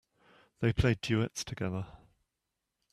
They 0.61 0.73
play 0.73 0.95
duets 0.99 1.43
together. 1.43 1.85